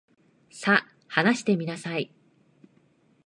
[0.49, 2.11] さ、話してみなさい。